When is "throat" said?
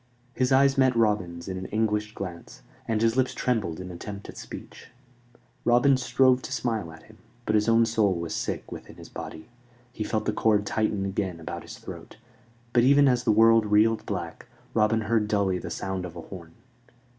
11.77-12.17